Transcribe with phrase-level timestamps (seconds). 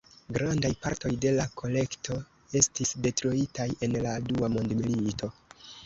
[0.35, 2.17] Grandaj partoj de la kolekto
[2.63, 5.35] estis detruitaj en la dua mondmilito.